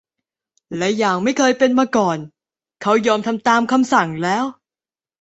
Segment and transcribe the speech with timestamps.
[0.77, 2.17] และอย่างไม่เคยเป็นมาก่อน
[2.81, 4.43] เขายอมทำตามคำสั่งแล้ว